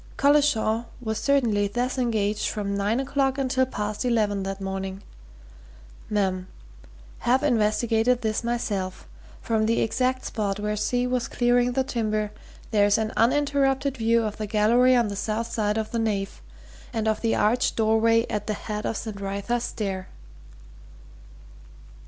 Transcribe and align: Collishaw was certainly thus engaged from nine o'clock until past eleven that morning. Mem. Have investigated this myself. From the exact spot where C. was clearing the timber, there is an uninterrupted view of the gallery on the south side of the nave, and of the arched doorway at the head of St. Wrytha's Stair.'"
Collishaw 0.17 0.85
was 0.99 1.19
certainly 1.19 1.67
thus 1.67 1.99
engaged 1.99 2.47
from 2.49 2.75
nine 2.75 2.99
o'clock 2.99 3.37
until 3.37 3.67
past 3.67 4.03
eleven 4.03 4.41
that 4.41 4.59
morning. 4.59 5.03
Mem. 6.09 6.47
Have 7.19 7.43
investigated 7.43 8.23
this 8.23 8.43
myself. 8.43 9.07
From 9.43 9.67
the 9.67 9.81
exact 9.81 10.25
spot 10.25 10.59
where 10.59 10.75
C. 10.75 11.05
was 11.05 11.27
clearing 11.27 11.73
the 11.73 11.83
timber, 11.83 12.31
there 12.71 12.87
is 12.87 12.97
an 12.97 13.13
uninterrupted 13.15 13.95
view 13.95 14.23
of 14.23 14.37
the 14.37 14.47
gallery 14.47 14.95
on 14.95 15.07
the 15.07 15.15
south 15.15 15.51
side 15.51 15.77
of 15.77 15.91
the 15.91 15.99
nave, 15.99 16.41
and 16.91 17.07
of 17.07 17.21
the 17.21 17.35
arched 17.35 17.75
doorway 17.75 18.25
at 18.27 18.47
the 18.47 18.55
head 18.55 18.87
of 18.87 18.97
St. 18.97 19.21
Wrytha's 19.21 19.65
Stair.'" 19.65 20.07